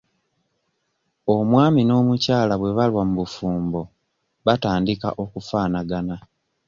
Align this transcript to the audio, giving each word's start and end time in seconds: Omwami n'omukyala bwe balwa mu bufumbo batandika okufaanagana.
Omwami 1.35 1.81
n'omukyala 1.85 2.53
bwe 2.57 2.71
balwa 2.77 3.03
mu 3.07 3.13
bufumbo 3.21 3.81
batandika 4.45 5.07
okufaanagana. 5.23 6.15